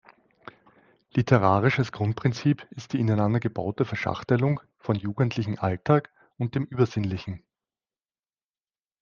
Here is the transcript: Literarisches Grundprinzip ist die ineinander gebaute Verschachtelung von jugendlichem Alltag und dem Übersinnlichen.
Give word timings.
Literarisches 1.13 1.91
Grundprinzip 1.91 2.65
ist 2.71 2.91
die 2.93 2.99
ineinander 2.99 3.39
gebaute 3.39 3.85
Verschachtelung 3.85 4.59
von 4.79 4.95
jugendlichem 4.95 5.59
Alltag 5.59 6.09
und 6.39 6.55
dem 6.55 6.63
Übersinnlichen. 6.65 7.43